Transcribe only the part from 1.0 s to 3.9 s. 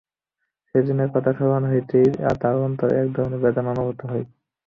কথা স্মরণ হতেই তার অন্তরে এক ধরনের বেদনা